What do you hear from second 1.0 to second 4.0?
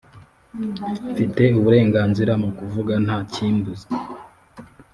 Nfite uburenganzira mu kuvuga nta kimbuza